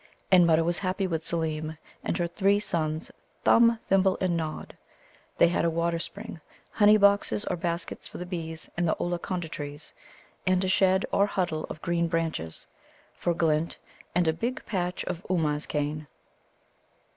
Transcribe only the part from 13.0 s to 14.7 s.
for Glint, and a big